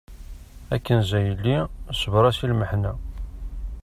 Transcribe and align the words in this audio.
A 0.75 0.77
Kenza 0.85 1.15
a 1.19 1.25
yelli 1.25 1.57
sbeṛ-as 2.01 2.39
i 2.45 2.47
lmeḥna. 2.51 2.93